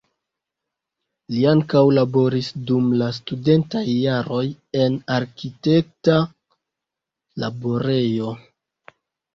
Li 1.33 1.43
ankaŭ 1.51 1.83
laboris 1.97 2.49
dum 2.71 2.89
la 3.03 3.11
studentaj 3.19 3.85
jaroj 3.91 4.43
en 4.87 4.99
arkitekta 5.21 6.19
laborejo. 7.47 8.37